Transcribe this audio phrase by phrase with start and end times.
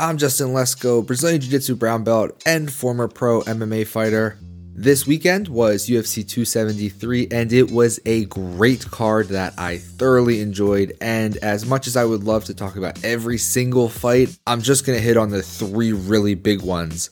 [0.00, 4.38] I'm Justin Lesko, Brazilian Jiu Jitsu brown belt and former pro MMA fighter.
[4.72, 10.96] This weekend was UFC 273, and it was a great card that I thoroughly enjoyed.
[11.00, 14.86] And as much as I would love to talk about every single fight, I'm just
[14.86, 17.10] going to hit on the three really big ones.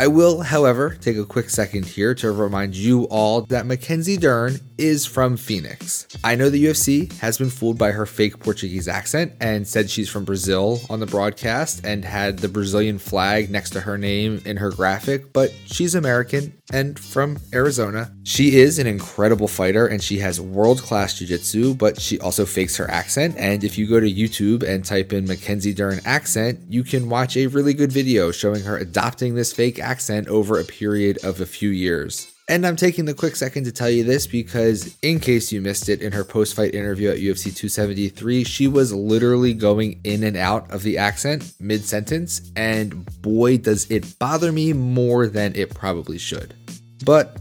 [0.00, 4.60] I will, however, take a quick second here to remind you all that Mackenzie Dern
[4.78, 6.06] is from Phoenix.
[6.22, 10.08] I know the UFC has been fooled by her fake Portuguese accent and said she's
[10.08, 14.58] from Brazil on the broadcast and had the Brazilian flag next to her name in
[14.58, 18.12] her graphic, but she's American and from Arizona.
[18.24, 22.44] She is an incredible fighter and she has world class jiu jitsu, but she also
[22.44, 23.36] fakes her accent.
[23.38, 27.36] And if you go to YouTube and type in Mackenzie Dern accent, you can watch
[27.36, 31.46] a really good video showing her adopting this fake accent over a period of a
[31.46, 32.32] few years.
[32.50, 35.90] And I'm taking the quick second to tell you this because, in case you missed
[35.90, 40.34] it, in her post fight interview at UFC 273, she was literally going in and
[40.34, 45.74] out of the accent mid sentence, and boy, does it bother me more than it
[45.74, 46.54] probably should.
[47.08, 47.40] But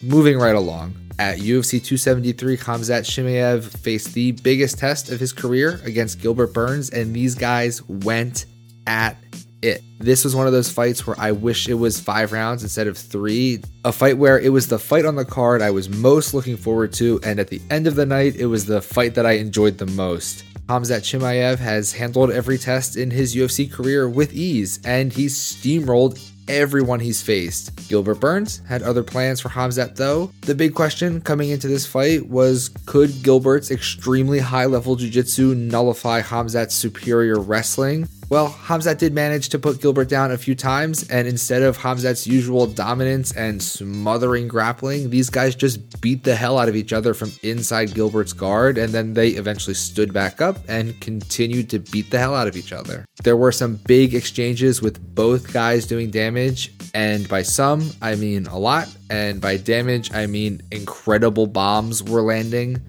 [0.00, 5.80] moving right along, at UFC 273, Khamzat Chimaev faced the biggest test of his career
[5.82, 8.46] against Gilbert Burns, and these guys went
[8.86, 9.16] at
[9.60, 9.82] it.
[9.98, 12.96] This was one of those fights where I wish it was five rounds instead of
[12.96, 13.60] three.
[13.84, 16.92] A fight where it was the fight on the card I was most looking forward
[16.92, 19.78] to, and at the end of the night, it was the fight that I enjoyed
[19.78, 20.44] the most.
[20.68, 26.20] Khamzat Chimaev has handled every test in his UFC career with ease, and he's steamrolled
[26.48, 27.88] everyone he's faced.
[27.88, 30.30] Gilbert Burns had other plans for Khamzat, though.
[30.42, 35.54] The big question coming into this fight was could Gilbert's extremely high level jiu jitsu
[35.54, 38.08] nullify Khamzat's superior wrestling?
[38.30, 42.26] Well, Khamzat did manage to put Gilbert down a few times, and instead of Khamzat's
[42.26, 47.14] usual dominance and smothering grappling, these guys just beat the hell out of each other
[47.14, 52.10] from inside Gilbert's guard, and then they eventually stood back up and continued to beat
[52.10, 53.06] the hell out of each other.
[53.24, 58.46] There were some big exchanges with both guys doing damage, and by some, I mean
[58.46, 62.82] a lot, and by damage, I mean incredible bombs were landing.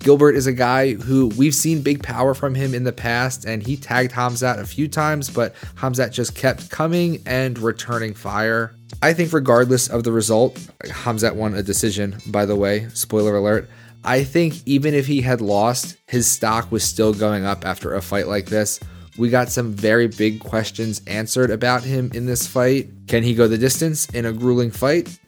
[0.00, 3.62] Gilbert is a guy who we've seen big power from him in the past, and
[3.62, 8.74] he tagged Khamzat a few times, but Khamzat just kept coming and returning fire.
[9.02, 13.68] I think, regardless of the result, Khamzat won a decision, by the way, spoiler alert.
[14.02, 18.00] I think even if he had lost, his stock was still going up after a
[18.00, 18.80] fight like this.
[19.18, 22.88] We got some very big questions answered about him in this fight.
[23.06, 25.18] Can he go the distance in a grueling fight?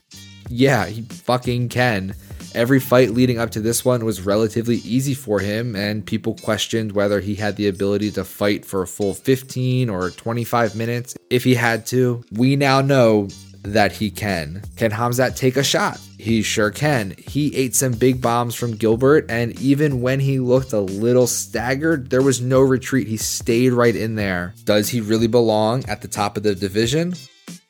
[0.49, 2.15] Yeah, he fucking can.
[2.55, 6.93] Every fight leading up to this one was relatively easy for him, and people questioned
[6.93, 11.45] whether he had the ability to fight for a full 15 or 25 minutes if
[11.45, 12.23] he had to.
[12.33, 13.29] We now know
[13.63, 14.63] that he can.
[14.77, 15.99] Can Khamzat take a shot?
[16.19, 17.15] He sure can.
[17.19, 22.11] He ate some big bombs from Gilbert, and even when he looked a little staggered,
[22.11, 23.09] there was no retreat.
[23.09, 24.55] He stayed right in there.
[24.65, 27.15] Does he really belong at the top of the division?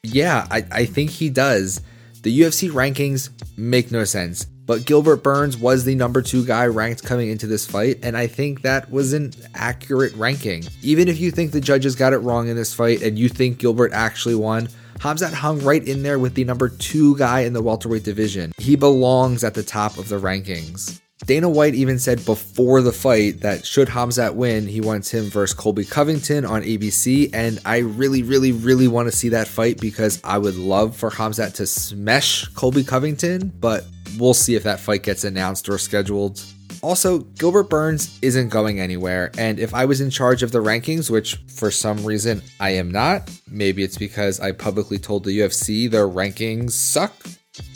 [0.02, 1.80] Yeah, I, I think he does.
[2.22, 4.46] The UFC rankings make no sense.
[4.72, 8.26] But Gilbert Burns was the number two guy ranked coming into this fight, and I
[8.26, 10.64] think that was an accurate ranking.
[10.80, 13.58] Even if you think the judges got it wrong in this fight and you think
[13.58, 17.60] Gilbert actually won, Khamzat hung right in there with the number two guy in the
[17.60, 18.54] welterweight division.
[18.56, 21.02] He belongs at the top of the rankings.
[21.26, 25.54] Dana White even said before the fight that should Khamzat win, he wants him versus
[25.54, 27.30] Colby Covington on ABC.
[27.34, 31.10] And I really, really, really want to see that fight because I would love for
[31.10, 33.84] Khamzat to smash Colby Covington, but
[34.18, 36.42] we'll see if that fight gets announced or scheduled.
[36.82, 41.10] Also, Gilbert Burns isn't going anywhere, and if I was in charge of the rankings,
[41.10, 45.88] which for some reason I am not, maybe it's because I publicly told the UFC
[45.88, 47.14] their rankings suck.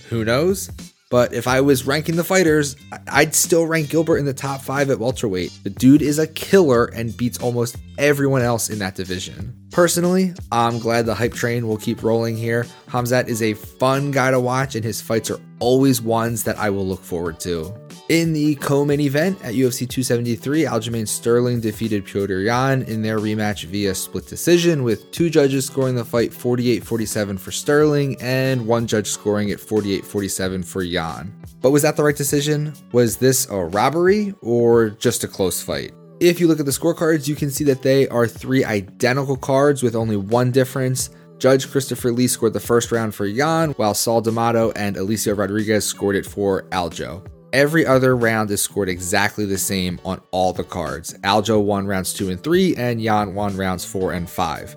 [0.09, 0.71] Who knows?
[1.09, 2.75] But if I was ranking the fighters,
[3.07, 5.53] I'd still rank Gilbert in the top five at welterweight.
[5.63, 9.57] The dude is a killer and beats almost everyone else in that division.
[9.71, 12.67] Personally, I'm glad the hype train will keep rolling here.
[12.89, 16.71] Khamzat is a fun guy to watch, and his fights are always ones that I
[16.71, 17.75] will look forward to.
[18.09, 23.65] In the co-main event at UFC 273, Aljamain Sterling defeated Petr Yan in their rematch
[23.65, 29.09] via split decision, with two judges scoring the fight 48-47 for Sterling and one judge
[29.09, 31.35] scoring it 48-47 for Yan.
[31.61, 32.73] But was that the right decision?
[32.93, 35.93] Was this a robbery or just a close fight?
[36.21, 39.83] If you look at the scorecards, you can see that they are three identical cards
[39.83, 41.11] with only one difference.
[41.39, 45.85] Judge Christopher Lee scored the first round for Yan, while Sal D'Amato and Alicia Rodriguez
[45.85, 47.27] scored it for Aljo.
[47.53, 51.15] Every other round is scored exactly the same on all the cards.
[51.25, 54.77] Aljo won rounds 2 and 3, and Yan won rounds 4 and 5.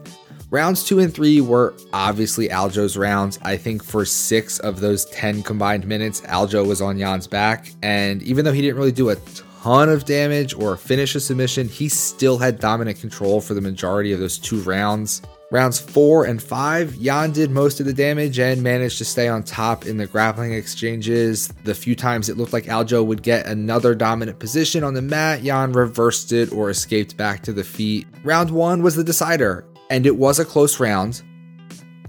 [0.51, 3.39] Rounds 2 and 3 were obviously Aljo's rounds.
[3.41, 8.21] I think for 6 of those 10 combined minutes, Aljo was on Yan's back, and
[8.23, 9.15] even though he didn't really do a
[9.61, 14.11] ton of damage or finish a submission, he still had dominant control for the majority
[14.11, 15.21] of those two rounds.
[15.51, 19.41] Rounds four and five, Yan did most of the damage and managed to stay on
[19.41, 21.47] top in the grappling exchanges.
[21.63, 25.41] The few times it looked like Aljo would get another dominant position on the mat,
[25.41, 28.05] Yan reversed it or escaped back to the feet.
[28.23, 31.23] Round one was the decider, and it was a close round,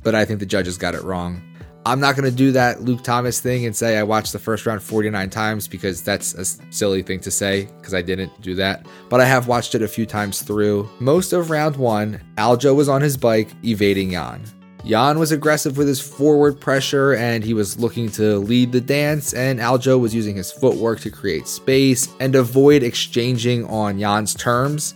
[0.03, 1.41] but I think the judges got it wrong.
[1.87, 4.67] I'm not going to do that Luke Thomas thing and say I watched the first
[4.67, 8.87] round 49 times because that's a silly thing to say because I didn't do that.
[9.09, 10.89] But I have watched it a few times through.
[10.99, 14.45] Most of round one, Aljo was on his bike evading Yan.
[14.85, 19.35] Yan was aggressive with his forward pressure and he was looking to lead the dance,
[19.35, 24.95] and Aljo was using his footwork to create space and avoid exchanging on Yan's terms.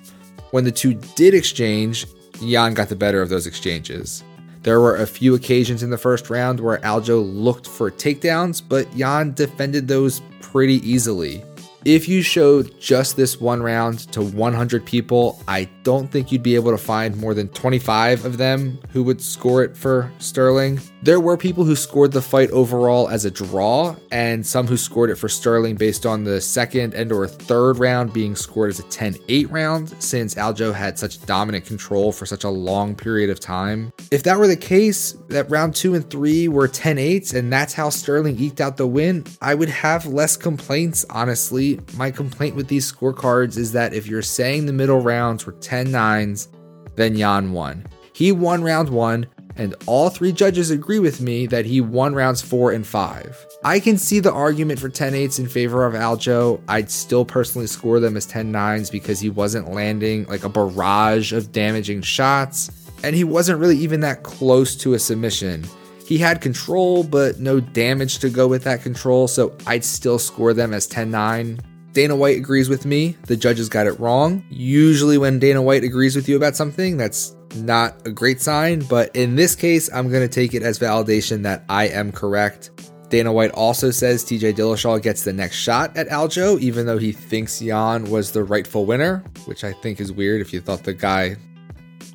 [0.52, 2.06] When the two did exchange,
[2.40, 4.22] Yan got the better of those exchanges.
[4.64, 8.90] There were a few occasions in the first round where Aljo looked for takedowns, but
[8.96, 11.44] Yan defended those pretty easily.
[11.84, 16.54] If you showed just this one round to 100 people, I don't think you'd be
[16.54, 20.81] able to find more than 25 of them who would score it for Sterling.
[21.02, 25.10] There were people who scored the fight overall as a draw, and some who scored
[25.10, 28.84] it for Sterling based on the second and or third round being scored as a
[28.84, 33.92] 10-8 round, since Aljo had such dominant control for such a long period of time.
[34.10, 37.90] If that were the case, that round two and three were 10-8s, and that's how
[37.90, 41.74] Sterling eked out the win, I would have less complaints, honestly.
[41.97, 45.88] My complaint with these scorecards is that if you're saying the middle rounds were 10
[45.88, 46.49] 9s,
[46.97, 47.87] then Yan won.
[48.12, 49.26] He won round one,
[49.56, 53.44] and all three judges agree with me that he won rounds four and five.
[53.65, 56.61] I can see the argument for 10 8s in favor of Aljo.
[56.69, 61.32] I'd still personally score them as 10 9s because he wasn't landing like a barrage
[61.32, 62.70] of damaging shots,
[63.03, 65.65] and he wasn't really even that close to a submission.
[66.05, 70.53] He had control, but no damage to go with that control, so I'd still score
[70.53, 71.61] them as 10 9.
[71.93, 73.17] Dana White agrees with me.
[73.27, 74.45] The judges got it wrong.
[74.51, 79.15] Usually, when Dana White agrees with you about something, that's not a great sign, but
[79.15, 82.71] in this case, I'm going to take it as validation that I am correct.
[83.11, 87.12] Dana White also says TJ Dillashaw gets the next shot at Aljo, even though he
[87.12, 90.95] thinks Yan was the rightful winner, which I think is weird if you thought the
[90.95, 91.37] guy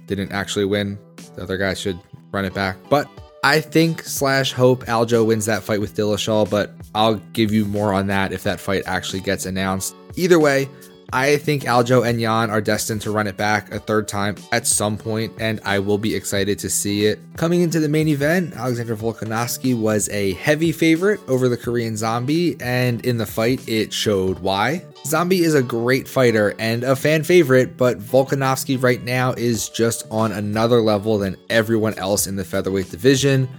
[0.08, 1.00] didn't actually win.
[1.36, 2.00] The other guy should
[2.32, 2.76] run it back.
[2.90, 3.08] But
[3.44, 7.94] I think slash hope Aljo wins that fight with Dillashaw, but I'll give you more
[7.94, 9.96] on that if that fight actually gets announced.
[10.16, 10.70] Either way,
[11.12, 14.68] I think Aljo and Yan are destined to run it back a third time at
[14.68, 17.20] some point, and I will be excited to see it.
[17.36, 22.58] Coming into the main event, Alexander Volkanovski was a heavy favorite over the Korean Zombie,
[22.60, 24.86] and in the fight, it showed why.
[25.06, 30.06] Zombie is a great fighter and a fan favorite, but Volkanovski right now is just
[30.12, 33.50] on another level than everyone else in the featherweight division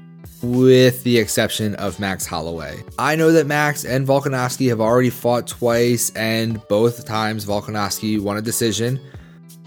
[0.42, 2.82] with the exception of Max Holloway.
[2.98, 8.36] I know that Max and Volkanovski have already fought twice, and both times Volkanovski won
[8.38, 9.00] a decision.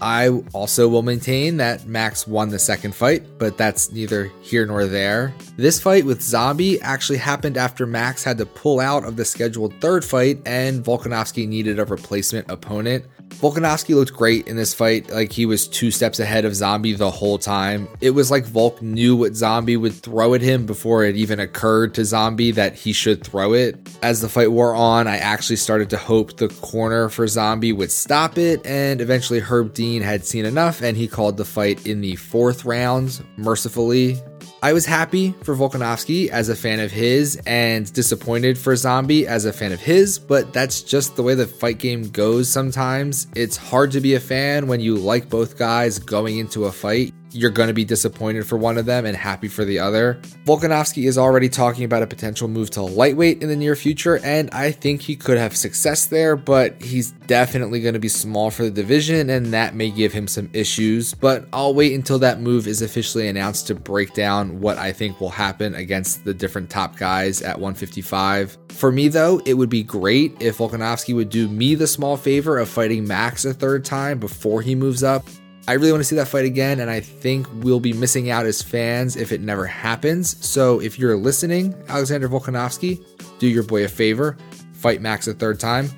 [0.04, 4.84] I also will maintain that Max won the second fight, but that's neither here nor
[4.84, 5.32] there.
[5.56, 9.72] This fight with Zombie actually happened after Max had to pull out of the scheduled
[9.80, 13.06] third fight and Volkanovski needed a replacement opponent.
[13.40, 17.10] Volkanovski looked great in this fight, like he was two steps ahead of Zombie the
[17.10, 17.88] whole time.
[18.00, 21.94] It was like Volk knew what Zombie would throw at him before it even occurred
[21.94, 23.76] to Zombie that he should throw it.
[24.02, 27.90] As the fight wore on, I actually started to hope the corner for Zombie would
[27.90, 32.00] stop it, and eventually Herb Dean had seen enough and he called the fight in
[32.00, 34.20] the fourth round, mercifully.
[34.64, 39.44] I was happy for Volkanovski as a fan of his and disappointed for Zombie as
[39.44, 43.26] a fan of his, but that's just the way the fight game goes sometimes.
[43.36, 47.12] It's hard to be a fan when you like both guys going into a fight
[47.34, 50.20] you're going to be disappointed for one of them and happy for the other.
[50.44, 54.48] Volkanovski is already talking about a potential move to lightweight in the near future, and
[54.52, 58.62] I think he could have success there, but he's definitely going to be small for
[58.62, 61.14] the division, and that may give him some issues.
[61.14, 65.20] But I'll wait until that move is officially announced to break down what I think
[65.20, 68.58] will happen against the different top guys at 155.
[68.68, 72.58] For me, though, it would be great if Volkanovski would do me the small favor
[72.58, 75.24] of fighting Max a third time before he moves up.
[75.66, 78.44] I really want to see that fight again, and I think we'll be missing out
[78.44, 80.44] as fans if it never happens.
[80.44, 83.02] So if you're listening, Alexander Volkanovski,
[83.38, 84.36] do your boy a favor,
[84.74, 85.88] fight Max a third time.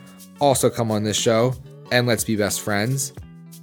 [0.41, 1.53] Also, come on this show,
[1.91, 3.13] and let's be best friends.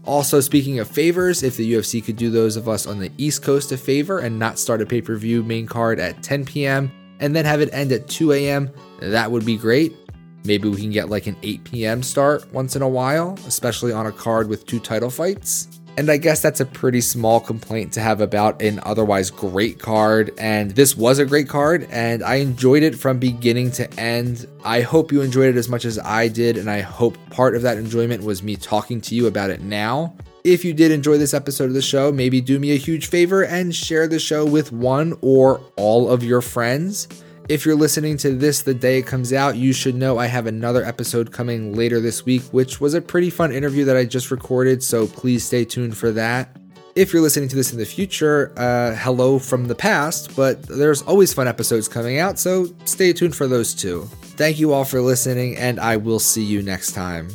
[0.03, 3.41] Also, speaking of favors, if the UFC could do those of us on the East
[3.41, 6.91] Coast a favor and not start a pay per view main card at 10 p.m.
[7.21, 8.69] and then have it end at 2 a.m.,
[8.99, 9.95] that would be great.
[10.43, 12.03] Maybe we can get like an 8 p.m.
[12.03, 15.72] start once in a while, especially on a card with two title fights.
[15.95, 20.33] And I guess that's a pretty small complaint to have about an otherwise great card.
[20.39, 24.47] And this was a great card, and I enjoyed it from beginning to end.
[24.65, 27.61] I hope you enjoyed it as much as I did, and I hope part of
[27.61, 30.15] that enjoyment was me talking to you about it now.
[30.43, 33.45] If you did enjoy this episode of the show, maybe do me a huge favor
[33.45, 37.07] and share the show with one or all of your friends.
[37.49, 40.47] If you're listening to this the day it comes out, you should know I have
[40.47, 44.31] another episode coming later this week, which was a pretty fun interview that I just
[44.31, 46.55] recorded, so please stay tuned for that.
[46.95, 51.01] If you're listening to this in the future, uh, hello from the past, but there's
[51.01, 54.03] always fun episodes coming out, so stay tuned for those too.
[54.37, 57.27] Thank you all for listening, and I will see you next time.